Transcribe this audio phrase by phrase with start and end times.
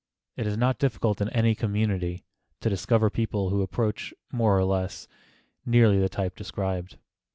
[0.35, 2.25] It is not difficult in any community
[2.61, 5.07] to discover people who approach more or less
[5.63, 6.97] nearly the type described.